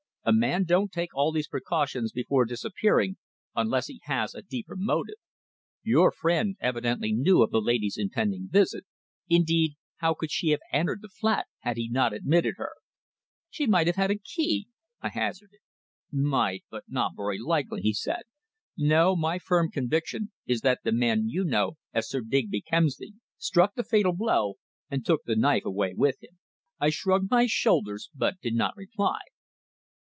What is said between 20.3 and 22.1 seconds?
is that the man you know as